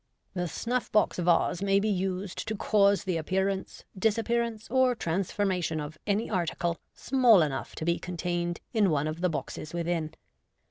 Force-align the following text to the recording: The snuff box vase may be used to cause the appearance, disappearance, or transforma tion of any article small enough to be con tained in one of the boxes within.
The 0.33 0.47
snuff 0.47 0.91
box 0.91 1.19
vase 1.19 1.61
may 1.61 1.79
be 1.79 1.87
used 1.87 2.47
to 2.47 2.55
cause 2.55 3.03
the 3.03 3.17
appearance, 3.17 3.83
disappearance, 3.95 4.67
or 4.71 4.95
transforma 4.95 5.63
tion 5.63 5.79
of 5.79 5.99
any 6.07 6.27
article 6.27 6.79
small 6.95 7.43
enough 7.43 7.75
to 7.75 7.85
be 7.85 7.99
con 7.99 8.17
tained 8.17 8.57
in 8.73 8.89
one 8.89 9.05
of 9.07 9.21
the 9.21 9.29
boxes 9.29 9.75
within. 9.75 10.15